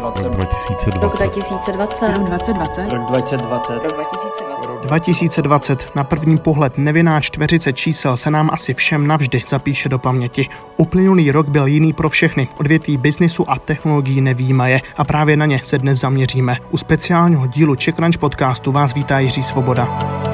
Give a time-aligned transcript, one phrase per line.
[0.00, 0.86] 2020.
[1.00, 2.12] Rok 2020.
[2.16, 2.92] Rok 2020.
[2.92, 3.72] Rok 2020.
[3.72, 4.66] Rok 2020.
[4.66, 4.86] Rok 2020.
[4.86, 5.90] 2020.
[5.94, 10.48] Na první pohled nevinná čtveřice čísel se nám asi všem navždy zapíše do paměti.
[10.76, 12.48] Uplynulý rok byl jiný pro všechny.
[12.60, 16.56] Odvětví biznisu a technologií nevýmaje a právě na ně se dnes zaměříme.
[16.70, 20.29] U speciálního dílu Czech Crunch podcastu vás vítá Jiří Svoboda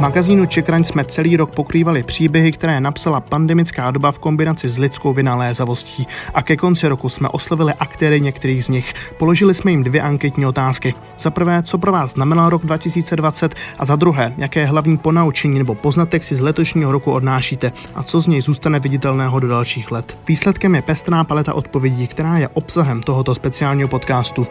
[0.00, 5.12] magazínu Čekraň jsme celý rok pokrývali příběhy, které napsala pandemická doba v kombinaci s lidskou
[5.12, 8.94] vynalézavostí a ke konci roku jsme oslovili aktéry některých z nich.
[9.18, 10.94] Položili jsme jim dvě anketní otázky.
[11.18, 15.74] Za prvé, co pro vás znamenal rok 2020 a za druhé, jaké hlavní ponaučení nebo
[15.74, 20.18] poznatek si z letošního roku odnášíte a co z něj zůstane viditelného do dalších let.
[20.28, 24.46] Výsledkem je pestrá paleta odpovědí, která je obsahem tohoto speciálního podcastu.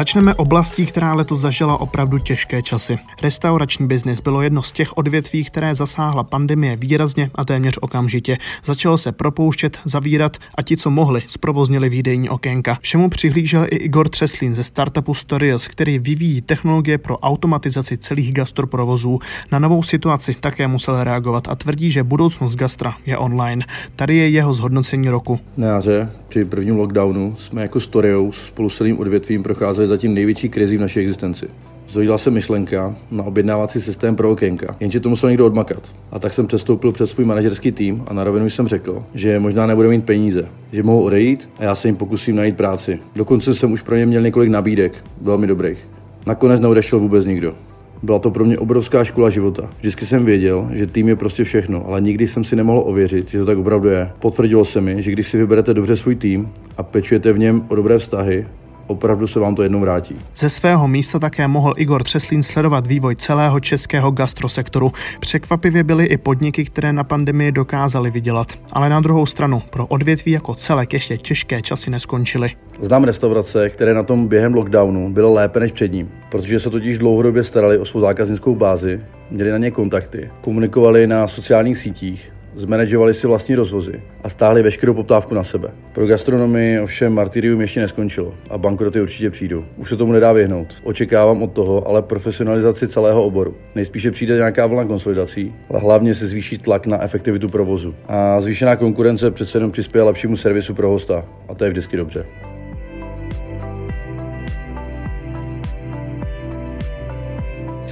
[0.00, 2.98] Začneme oblastí, která letos zažila opravdu těžké časy.
[3.22, 8.38] Restaurační biznis bylo jedno z těch odvětví, které zasáhla pandemie výrazně a téměř okamžitě.
[8.64, 12.78] Začalo se propouštět, zavírat a ti, co mohli, zprovoznili výdejní okénka.
[12.80, 19.18] Všemu přihlížel i Igor Třeslín ze startupu Stories, který vyvíjí technologie pro automatizaci celých gastroprovozů.
[19.52, 23.64] Na novou situaci také musel reagovat a tvrdí, že budoucnost gastra je online.
[23.96, 25.40] Tady je jeho zhodnocení roku.
[25.56, 30.48] Na jaře při prvním lockdownu jsme jako Storious spolu s celým odvětvím procházeli zatím největší
[30.48, 31.46] krizi v naší existenci.
[31.88, 35.94] Zrodila se myšlenka na objednávací systém pro okénka, jenže to musel někdo odmakat.
[36.12, 39.66] A tak jsem přestoupil před svůj manažerský tým a na rovinu jsem řekl, že možná
[39.66, 42.98] nebude mít peníze, že mohou odejít a já se jim pokusím najít práci.
[43.16, 45.78] Dokonce jsem už pro ně měl několik nabídek, velmi dobrých.
[46.26, 47.54] Nakonec neodešel vůbec nikdo.
[48.02, 49.70] Byla to pro mě obrovská škola života.
[49.78, 53.38] Vždycky jsem věděl, že tým je prostě všechno, ale nikdy jsem si nemohl ověřit, že
[53.38, 54.10] to tak opravdu je.
[54.18, 57.74] Potvrdilo se mi, že když si vyberete dobře svůj tým a pečujete v něm o
[57.74, 58.46] dobré vztahy,
[58.90, 60.16] opravdu se vám to jednou vrátí.
[60.36, 64.92] Ze svého místa také mohl Igor Třeslín sledovat vývoj celého českého gastrosektoru.
[65.20, 68.48] Překvapivě byly i podniky, které na pandemii dokázaly vydělat.
[68.72, 72.50] Ale na druhou stranu, pro odvětví jako celek ještě těžké časy neskončily.
[72.82, 76.98] Znám restaurace, které na tom během lockdownu bylo lépe než před ním, protože se totiž
[76.98, 79.00] dlouhodobě starali o svou zákaznickou bázi,
[79.30, 84.94] měli na ně kontakty, komunikovali na sociálních sítích zmanežovali si vlastní rozvozy a stáhli veškerou
[84.94, 85.70] poptávku na sebe.
[85.92, 89.64] Pro gastronomii ovšem martyrium ještě neskončilo a bankroty určitě přijdou.
[89.76, 90.74] Už se tomu nedá vyhnout.
[90.84, 93.54] Očekávám od toho ale profesionalizaci celého oboru.
[93.74, 97.94] Nejspíše přijde nějaká vlna konsolidací, ale hlavně se zvýší tlak na efektivitu provozu.
[98.08, 102.26] A zvýšená konkurence přece jenom přispěje lepšímu servisu pro hosta a to je vždycky dobře.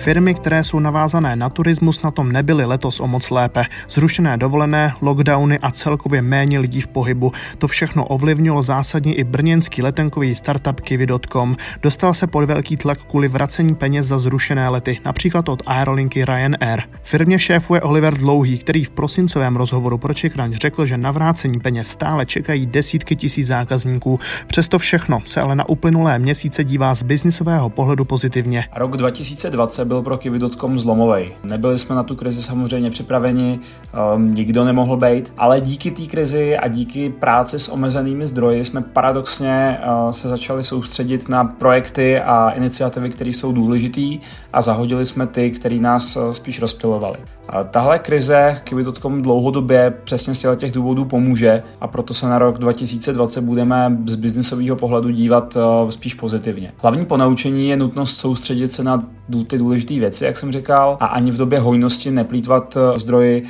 [0.09, 3.65] Firmy, které jsou navázané na turismus, na tom nebyly letos o moc lépe.
[3.91, 7.33] Zrušené dovolené, lockdowny a celkově méně lidí v pohybu.
[7.59, 11.57] To všechno ovlivnilo zásadně i brněnský letenkový startup Kiwi.com.
[11.83, 16.83] Dostal se pod velký tlak kvůli vracení peněz za zrušené lety, například od aerolinky Ryanair.
[17.03, 21.89] Firmě šéfuje Oliver Dlouhý, který v prosincovém rozhovoru pro Čekraň řekl, že na vrácení peněz
[21.89, 24.19] stále čekají desítky tisíc zákazníků.
[24.47, 28.65] Přesto všechno se ale na uplynulé měsíce dívá z biznisového pohledu pozitivně.
[28.77, 31.33] Rok 2020 byl pro Kiwi.com zlomový.
[31.45, 33.61] Nebyli jsme na tu krizi samozřejmě připraveni,
[34.15, 38.81] um, nikdo nemohl být, ale díky té krizi a díky práci s omezenými zdroji jsme
[38.83, 44.21] paradoxně uh, se začali soustředit na projekty a iniciativy, které jsou důležitý
[44.53, 47.19] a zahodili jsme ty, které nás uh, spíš rozptilovaly.
[47.71, 53.41] Tahle krize Kiwi.com dlouhodobě přesně z těch důvodů pomůže a proto se na rok 2020
[53.41, 56.73] budeme z biznisového pohledu dívat uh, spíš pozitivně.
[56.79, 59.05] Hlavní ponaučení je nutnost soustředit se na
[59.47, 63.47] ty důležité věci, jak jsem říkal, a ani v době hojnosti neplýtvat uh, zdroji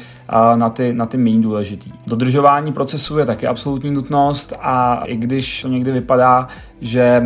[0.55, 1.93] na ty, na ty méně důležitý.
[2.07, 6.49] Dodržování procesu je taky absolutní nutnost a i když to někdy vypadá,
[6.81, 7.23] že,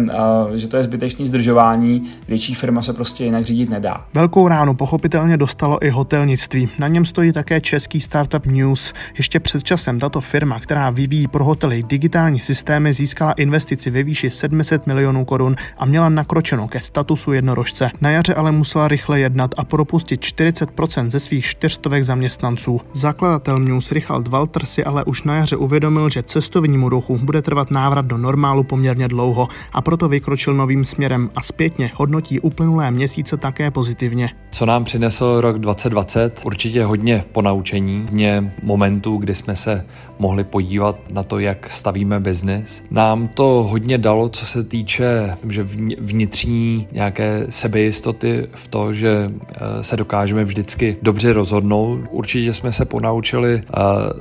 [0.54, 4.04] že to je zbytečné zdržování, větší firma se prostě jinak řídit nedá.
[4.14, 6.68] Velkou ránu pochopitelně dostalo i hotelnictví.
[6.78, 8.92] Na něm stojí také český startup News.
[9.16, 14.30] Ještě před časem tato firma, která vyvíjí pro hotely digitální systémy, získala investici ve výši
[14.30, 17.90] 700 milionů korun a měla nakročeno ke statusu jednorožce.
[18.00, 22.80] Na jaře ale musela rychle jednat a propustit 40% ze svých čtyřstovek zaměstnanců.
[22.92, 27.70] Zakladatel News Richard Walter si ale už na jaře uvědomil, že cestovnímu ruchu bude trvat
[27.70, 29.41] návrat do normálu poměrně dlouho
[29.72, 34.30] a proto vykročil novým směrem a zpětně hodnotí uplynulé měsíce také pozitivně.
[34.50, 36.40] Co nám přinesl rok 2020?
[36.44, 39.86] Určitě hodně ponaučení, hodně momentů, kdy jsme se
[40.18, 42.84] mohli podívat na to, jak stavíme biznis.
[42.90, 45.62] Nám to hodně dalo, co se týče že
[45.98, 52.00] vnitřní nějaké sebejistoty v to, že eh, se dokážeme vždycky dobře rozhodnout.
[52.10, 53.62] Určitě jsme se ponaučili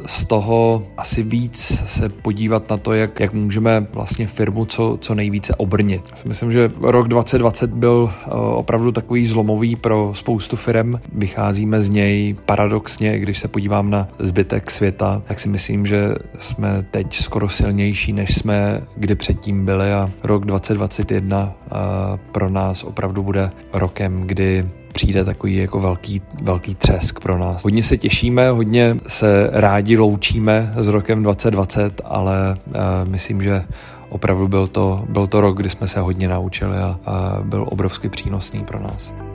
[0.06, 5.11] z toho asi víc se podívat na to, jak, jak můžeme vlastně firmu co, co
[5.12, 6.02] co nejvíce obrnit.
[6.26, 10.96] Myslím, že rok 2020 byl eh, opravdu takový zlomový pro spoustu firm.
[11.14, 16.86] Vycházíme z něj paradoxně, když se podívám na zbytek světa, tak si myslím, že jsme
[16.92, 21.76] teď skoro silnější, než jsme kdy předtím byli a rok 2021 eh,
[22.32, 27.64] pro nás opravdu bude rokem, kdy přijde takový jako velký, velký třesk pro nás.
[27.64, 32.74] Hodně se těšíme, hodně se rádi loučíme s rokem 2020, ale uh,
[33.06, 33.64] myslím, že
[34.12, 38.10] opravdu byl to, byl to rok, kdy jsme se hodně naučili a, a byl obrovsky
[38.10, 39.31] přínosný pro nás.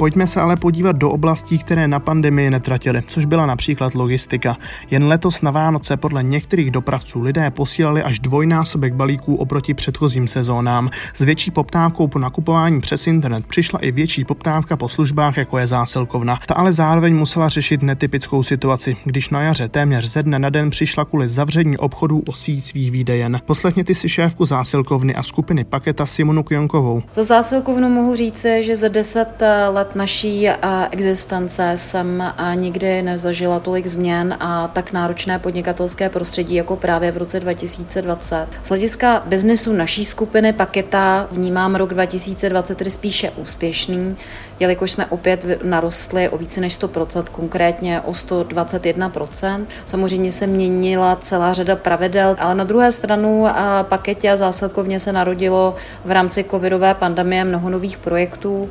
[0.00, 4.56] Pojďme se ale podívat do oblastí, které na pandemii netratily, což byla například logistika.
[4.90, 10.90] Jen letos na Vánoce podle některých dopravců lidé posílali až dvojnásobek balíků oproti předchozím sezónám.
[11.14, 15.66] S větší poptávkou po nakupování přes internet přišla i větší poptávka po službách, jako je
[15.66, 16.40] zásilkovna.
[16.46, 20.70] Ta ale zároveň musela řešit netypickou situaci, když na jaře téměř ze dne na den
[20.70, 23.40] přišla kvůli zavření obchodů o síť svých výdejen.
[23.46, 27.02] Poslechněte si šéfku zásilkovny a skupiny Paketa Simonu Kjonkovou.
[27.14, 29.28] Za zásilkovnu mohu říci, že za 10
[29.70, 30.58] let naší eh,
[30.90, 37.16] existence jsem eh, nikdy nezažila tolik změn a tak náročné podnikatelské prostředí jako právě v
[37.16, 38.46] roce 2020.
[38.62, 44.16] Z hlediska biznesu naší skupiny Paketa vnímám rok 2023 spíše úspěšný,
[44.60, 49.66] jelikož jsme opět narostli o více než 100%, konkrétně o 121%.
[49.84, 53.52] Samozřejmě se měnila celá řada pravidel, ale na druhé stranu eh,
[53.82, 58.70] Paketě a zásilkovně se narodilo v rámci covidové pandemie mnoho nových projektů.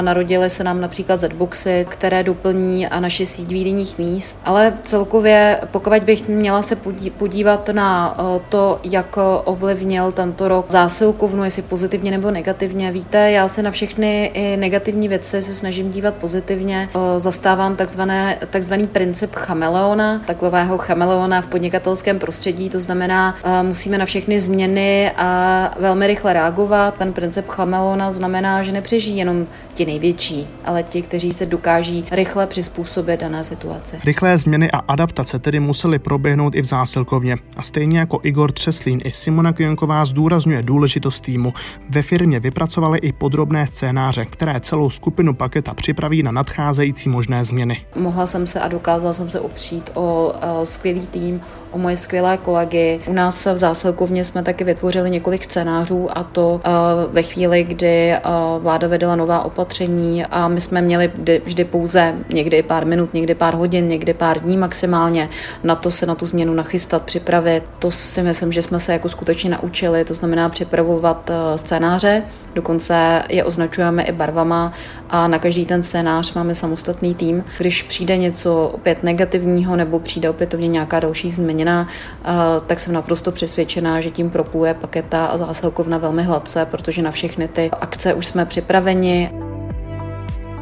[0.00, 4.40] Narodily se nám například Zboxy, které doplní a naše síť výdenních míst.
[4.44, 6.76] Ale celkově, pokud bych měla se
[7.18, 13.48] podívat na eh, to, jak ovlivnil tento rok zásilkovnu, jestli pozitivně nebo negativně, víte, já
[13.48, 16.88] se na všechny i negativní věci se snažím dívat pozitivně.
[16.94, 23.98] Eh, zastávám takzvané, takzvaný princip chameleona, takového chameleona v podnikatelském prostředí, to znamená, eh, musíme
[23.98, 26.94] na všechny změny a velmi rychle reagovat.
[26.98, 29.46] Ten princip chameleona znamená, že nepřežijí jenom
[29.78, 33.98] ti největší, ale ti, kteří se dokáží rychle přizpůsobit dané situaci.
[34.04, 37.36] Rychlé změny a adaptace tedy musely proběhnout i v zásilkovně.
[37.56, 41.52] A stejně jako Igor Třeslín i Simona Kjonková zdůrazňuje důležitost týmu.
[41.90, 47.80] Ve firmě vypracovali i podrobné scénáře, které celou skupinu paketa připraví na nadcházející možné změny.
[47.96, 51.40] Mohla jsem se a dokázala jsem se opřít o uh, skvělý tým,
[51.70, 53.00] o moje skvělé kolegy.
[53.06, 58.12] U nás v zásilkovně jsme taky vytvořili několik scénářů a to uh, ve chvíli, kdy
[58.12, 59.67] uh, vláda vedela nová opatření
[60.30, 61.12] a my jsme měli
[61.44, 65.28] vždy pouze někdy pár minut, někdy pár hodin, někdy pár dní maximálně
[65.64, 67.62] na to se na tu změnu nachystat, připravit.
[67.78, 72.22] To si myslím, že jsme se jako skutečně naučili, to znamená připravovat uh, scénáře,
[72.54, 74.72] dokonce je označujeme i barvama
[75.10, 77.44] a na každý ten scénář máme samostatný tým.
[77.58, 81.86] Když přijde něco opět negativního nebo přijde opětovně nějaká další změna, změněna,
[82.66, 87.48] tak jsem naprosto přesvědčená, že tím propůje paketa a zásilkovna velmi hladce, protože na všechny
[87.48, 89.30] ty akce už jsme připraveni.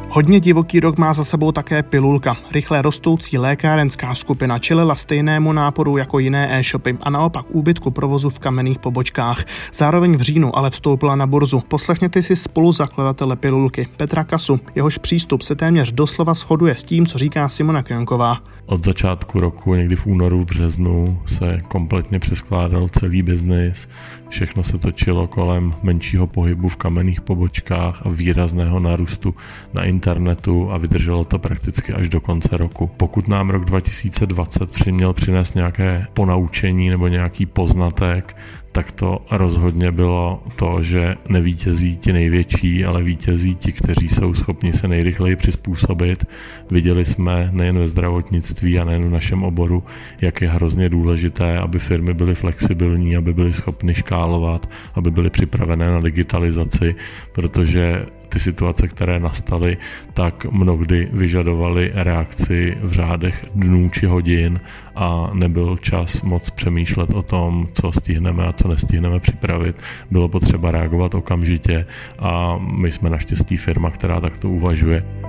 [0.09, 2.37] Hodně divoký rok má za sebou také pilulka.
[2.51, 8.39] Rychle rostoucí lékárenská skupina čelila stejnému náporu jako jiné e-shopy a naopak úbytku provozu v
[8.39, 9.45] kamenných pobočkách.
[9.73, 11.63] Zároveň v říjnu ale vstoupila na burzu.
[11.67, 14.59] Poslechněte si spolu zakladatele pilulky Petra Kasu.
[14.75, 18.39] Jehož přístup se téměř doslova shoduje s tím, co říká Simona Kjonková.
[18.65, 23.89] Od začátku roku, někdy v únoru, v březnu, se kompletně přeskládal celý biznis.
[24.29, 29.35] Všechno se točilo kolem menšího pohybu v kamenných pobočkách a výrazného narůstu
[29.73, 32.87] na internetu a vydrželo to prakticky až do konce roku.
[32.97, 38.35] Pokud nám rok 2020 přiměl přinést nějaké ponaučení nebo nějaký poznatek,
[38.77, 44.73] tak to rozhodně bylo to, že nevítězí ti největší, ale vítězí ti, kteří jsou schopni
[44.73, 46.25] se nejrychleji přizpůsobit.
[46.71, 49.83] Viděli jsme nejen ve zdravotnictví a nejen v našem oboru,
[50.21, 55.91] jak je hrozně důležité, aby firmy byly flexibilní, aby byly schopny škálovat, aby byly připravené
[55.91, 56.95] na digitalizaci,
[57.33, 58.05] protože
[58.37, 59.77] ty situace, které nastaly,
[60.13, 64.59] tak mnohdy vyžadovaly reakci v řádech dnů či hodin
[64.95, 69.75] a nebyl čas moc přemýšlet o tom, co stihneme a co nestihneme připravit.
[70.11, 71.85] Bylo potřeba reagovat okamžitě
[72.19, 75.26] a my jsme naštěstí firma, která takto uvažuje.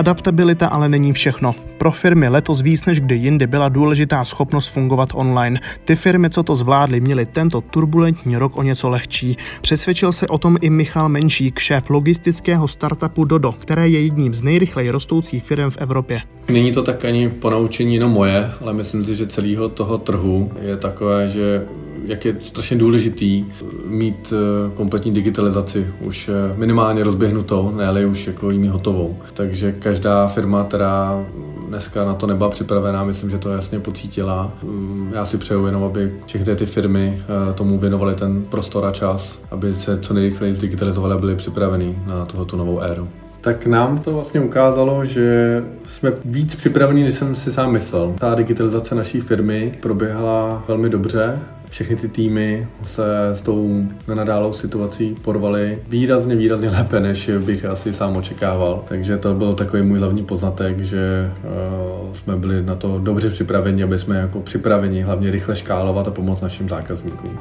[0.00, 1.54] Adaptabilita ale není všechno.
[1.78, 5.60] Pro firmy letos víc než kdy jindy byla důležitá schopnost fungovat online.
[5.84, 9.36] Ty firmy, co to zvládly, měly tento turbulentní rok o něco lehčí.
[9.60, 14.42] Přesvědčil se o tom i Michal Menšík, šéf logistického startupu Dodo, které je jedním z
[14.42, 16.20] nejrychleji rostoucích firm v Evropě.
[16.52, 20.76] Není to tak ani ponaučení jenom moje, ale myslím si, že celého toho trhu je
[20.76, 21.62] takové, že
[22.04, 23.44] jak je strašně důležitý
[23.84, 29.16] mít eh, kompletní digitalizaci už eh, minimálně rozběhnutou, ne už jako jí hotovou.
[29.34, 31.26] Takže každá firma, která
[31.68, 34.52] dneska na to nebyla připravená, myslím, že to jasně pocítila.
[34.62, 37.22] Mm, já si přeju jenom, aby všechny ty firmy
[37.54, 42.24] tomu věnovaly ten prostor a čas, aby se co nejrychleji zdigitalizovaly a byly připraveny na
[42.24, 43.08] tohoto novou éru
[43.40, 48.14] tak nám to vlastně ukázalo, že jsme víc připravení, než jsem si sám myslel.
[48.18, 51.38] Ta digitalizace naší firmy proběhla velmi dobře.
[51.70, 57.94] Všechny ty týmy se s tou nenadálou situací porvaly výrazně, výrazně lépe, než bych asi
[57.94, 58.84] sám očekával.
[58.88, 63.82] Takže to byl takový můj hlavní poznatek, že uh, jsme byli na to dobře připraveni,
[63.82, 67.38] aby jsme jako připraveni hlavně rychle škálovat a pomoct našim zákazníkům.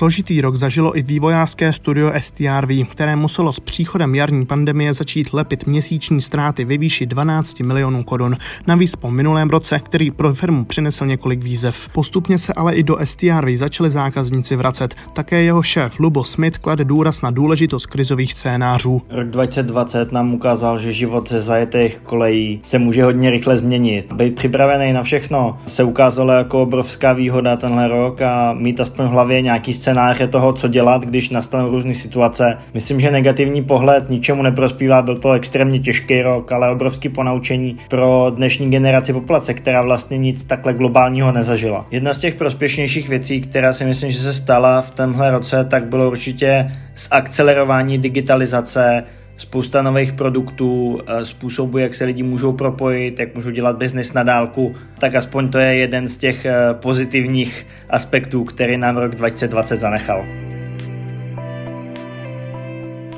[0.00, 5.66] Složitý rok zažilo i vývojářské studio STRV, které muselo s příchodem jarní pandemie začít lepit
[5.66, 8.36] měsíční ztráty ve výši 12 milionů korun.
[8.66, 11.88] Navíc po minulém roce, který pro firmu přinesl několik výzev.
[11.92, 14.94] Postupně se ale i do STRV začali zákazníci vracet.
[15.12, 19.02] Také jeho šéf Lubo Smith klade důraz na důležitost krizových scénářů.
[19.10, 24.12] Rok 2020 nám ukázal, že život ze zajetých kolejí se může hodně rychle změnit.
[24.12, 29.10] Být připravený na všechno se ukázalo jako obrovská výhoda tenhle rok a mít aspoň v
[29.10, 32.58] hlavě nějaký scénáře toho, co dělat, když nastanou různé situace.
[32.74, 38.32] Myslím, že negativní pohled ničemu neprospívá, byl to extrémně těžký rok, ale obrovský ponaučení pro
[38.36, 41.86] dnešní generaci populace, která vlastně nic takhle globálního nezažila.
[41.90, 45.84] Jedna z těch prospěšnějších věcí, která si myslím, že se stala v tomhle roce, tak
[45.84, 49.04] bylo určitě zakcelerování digitalizace,
[49.40, 54.22] spousta nových produktů, eh, způsobů, jak se lidi můžou propojit, jak můžou dělat biznis na
[54.22, 59.76] dálku, tak aspoň to je jeden z těch eh, pozitivních aspektů, který nám rok 2020
[59.76, 60.24] zanechal.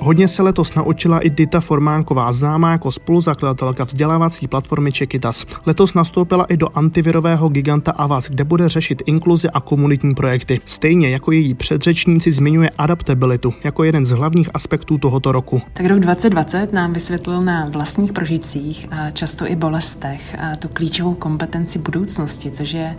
[0.05, 5.45] Hodně se letos naučila i Dita Formánková, známá jako spoluzakladatelka vzdělávací platformy Čekitas.
[5.67, 10.61] Letos nastoupila i do antivirového giganta Avas, kde bude řešit inkluzi a komunitní projekty.
[10.65, 15.63] Stejně jako její předřečníci zmiňuje adaptabilitu jako jeden z hlavních aspektů tohoto roku.
[15.73, 21.15] Tak rok 2020 nám vysvětlil na vlastních prožitcích a často i bolestech a tu klíčovou
[21.15, 22.97] kompetenci budoucnosti, což je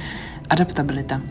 [0.49, 1.21] adaptabilita.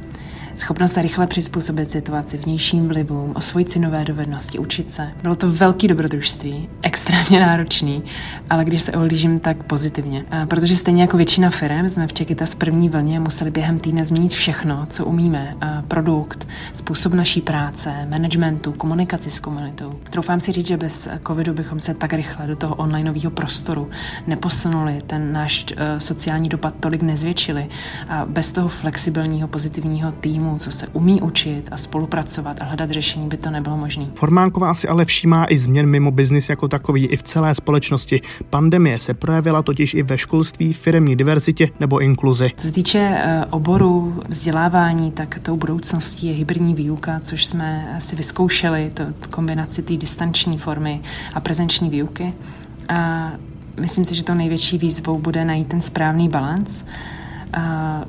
[0.57, 5.09] Schopnost se rychle přizpůsobit situaci, vnějším vlivům, osvojit si nové dovednosti, učit se.
[5.23, 8.03] Bylo to velký dobrodružství, extrémně náročný,
[8.51, 10.25] ale když se ohlížím, tak pozitivně.
[10.31, 14.05] A protože stejně jako většina firm jsme v Čekita z první vlně museli během týdne
[14.05, 15.57] změnit všechno, co umíme.
[15.61, 19.95] A produkt, způsob naší práce, managementu, komunikaci s komunitou.
[20.11, 23.91] Troufám si říct, že bez covidu bychom se tak rychle do toho onlineového prostoru
[24.27, 27.69] neposunuli, ten náš uh, sociální dopad tolik nezvětšili
[28.09, 32.91] a bez toho flexibilního pozitivního týmu týmu, co se umí učit a spolupracovat a hledat
[32.91, 34.07] řešení, by to nebylo možné.
[34.15, 38.21] Formánková si ale všímá i změn mimo biznis jako takový i v celé společnosti.
[38.51, 42.51] Pandemie se projevila totiž i ve školství, firmní diverzitě nebo inkluzi.
[42.57, 48.17] Co se týče eh, oboru vzdělávání, tak tou budoucností je hybridní výuka, což jsme si
[48.17, 51.01] vyzkoušeli, to kombinaci té distanční formy
[51.35, 52.33] a prezenční výuky.
[52.89, 53.33] A
[53.81, 56.85] myslím si, že to největší výzvou bude najít ten správný balans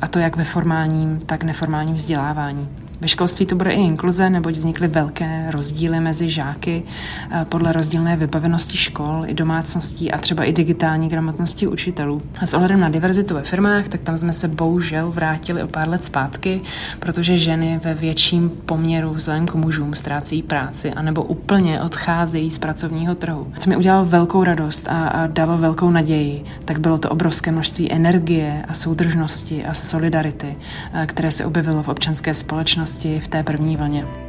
[0.01, 2.82] a to jak ve formálním, tak neformálním vzdělávání.
[3.03, 6.83] Ve školství to bude i inkluze, neboť vznikly velké rozdíly mezi žáky
[7.31, 12.21] eh, podle rozdílné vybavenosti škol, i domácností a třeba i digitální gramotnosti učitelů.
[12.39, 15.89] A s ohledem na diverzitu ve firmách, tak tam jsme se bohužel vrátili o pár
[15.89, 16.61] let zpátky,
[16.99, 23.15] protože ženy ve větším poměru vzhledem k mužům ztrácejí práci anebo úplně odcházejí z pracovního
[23.15, 23.53] trhu.
[23.57, 27.91] Co mi udělalo velkou radost a, a dalo velkou naději, tak bylo to obrovské množství
[27.91, 30.55] energie a soudržnosti a solidarity,
[30.93, 34.22] eh, které se objevilo v občanské společnosti společnosti v té první vlně.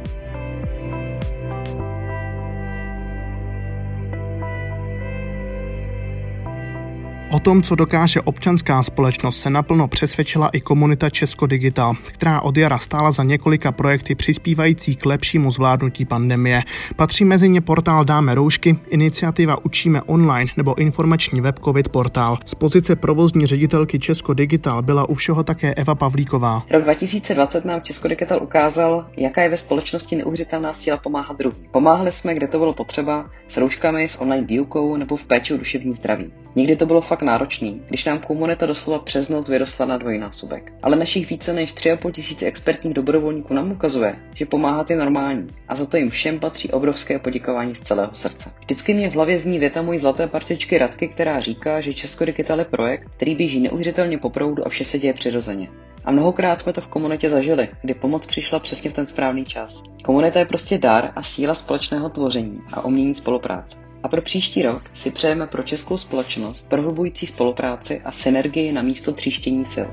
[7.45, 12.77] Tom, co dokáže občanská společnost, se naplno přesvědčila i komunita Česko Digital, která od jara
[12.79, 16.63] stála za několika projekty přispívající k lepšímu zvládnutí pandemie.
[16.95, 22.37] Patří mezi ně portál Dáme roušky, iniciativa Učíme online nebo informační web COVID portál.
[22.45, 26.63] Z pozice provozní ředitelky Česko Digital byla u všeho také Eva Pavlíková.
[26.71, 31.65] Rok 2020 nám Česko Digital ukázal, jaká je ve společnosti neuvěřitelná síla pomáhat druhým.
[31.71, 35.57] Pomáhali jsme, kde to bylo potřeba, s rouškami, s online výukou nebo v péči o
[35.57, 36.33] duševní zdraví.
[36.55, 40.73] Někdy to bylo fakt náročný, když nám komunita doslova přes noc vyrostla na dvojnásobek.
[40.83, 45.75] Ale našich více než 3,5 tisíce expertních dobrovolníků nám ukazuje, že pomáhat je normální a
[45.75, 48.51] za to jim všem patří obrovské poděkování z celého srdce.
[48.59, 52.59] Vždycky mě v hlavě zní věta mojí zlaté partičky Radky, která říká, že Česko Digital
[52.59, 55.69] je projekt, který běží neuvěřitelně po proudu a vše se děje přirozeně.
[56.05, 59.83] A mnohokrát jsme to v komunitě zažili, kdy pomoc přišla přesně v ten správný čas.
[60.05, 63.77] Komunita je prostě dar a síla společného tvoření a umění spolupráce.
[64.05, 69.11] A pro příští rok si přejeme pro českou společnost prohlubující spolupráci a synergii na místo
[69.11, 69.87] tříštění sil.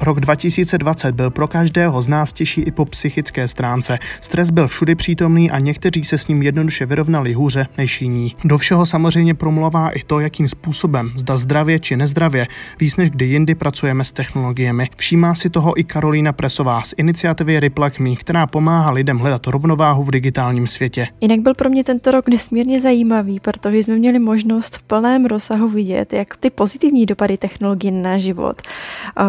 [0.00, 3.98] Rok 2020 byl pro každého z nás těžší i po psychické stránce.
[4.20, 8.34] Stres byl všudy přítomný a někteří se s ním jednoduše vyrovnali hůře než jiní.
[8.44, 12.46] Do všeho samozřejmě promluvá i to, jakým způsobem, zda zdravě či nezdravě,
[12.80, 14.88] víc než kdy jindy pracujeme s technologiemi.
[14.96, 20.02] Všímá si toho i Karolína Presová z iniciativy Reflect Me, která pomáhá lidem hledat rovnováhu
[20.02, 21.08] v digitálním světě.
[21.20, 25.68] Jinak byl pro mě tento rok nesmírně zajímavý, protože jsme měli možnost v plném rozsahu
[25.68, 28.62] vidět, jak ty pozitivní dopady technologií na život,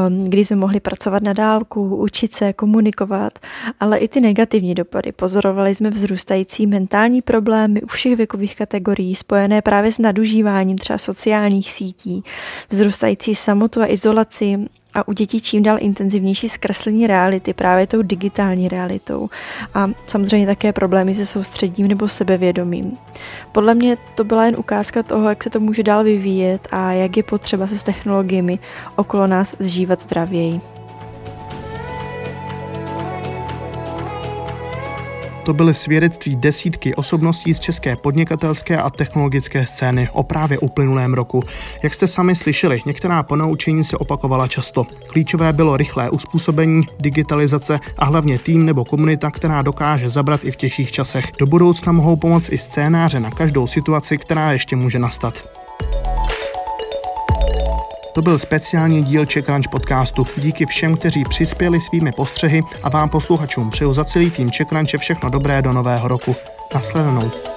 [0.08, 3.40] um, kdy mohli pracovat na dálku, učit se, komunikovat,
[3.80, 5.12] ale i ty negativní dopady.
[5.12, 11.72] Pozorovali jsme vzrůstající mentální problémy u všech věkových kategorií, spojené právě s nadužíváním třeba sociálních
[11.72, 12.24] sítí,
[12.70, 14.60] vzrůstající samotu a izolaci,
[14.96, 19.30] a u dětí čím dál intenzivnější zkreslení reality právě tou digitální realitou
[19.74, 22.98] a samozřejmě také problémy se soustředím nebo sebevědomím.
[23.52, 27.18] Podle mě to byla jen ukázka toho, jak se to může dál vyvíjet a jak
[27.18, 28.60] je potřeba se s technologiemi
[28.96, 30.75] okolo nás zžívat zdravěji.
[35.46, 41.44] To byly svědectví desítky osobností z české podnikatelské a technologické scény o právě uplynulém roku.
[41.84, 44.86] Jak jste sami slyšeli, některá ponaučení se opakovala často.
[45.08, 50.56] Klíčové bylo rychlé uspůsobení, digitalizace a hlavně tým nebo komunita, která dokáže zabrat i v
[50.56, 51.26] těžších časech.
[51.40, 55.65] Do budoucna mohou pomoct i scénáře na každou situaci, která ještě může nastat.
[58.16, 60.26] To byl speciální díl Crunch podcastu.
[60.38, 65.30] Díky všem, kteří přispěli svými postřehy a vám posluchačům přeju za celý tým Crunche všechno
[65.30, 66.36] dobré do nového roku.
[66.74, 67.55] Nasledanou.